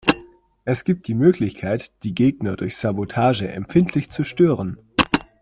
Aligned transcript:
Es 0.65 0.83
gibt 0.83 1.07
die 1.07 1.13
Möglichkeit, 1.13 1.91
die 2.01 2.15
Gegner 2.15 2.55
durch 2.55 2.75
Sabotage 2.75 3.47
empfindlich 3.49 4.09
zu 4.09 4.23
stören. 4.23 4.79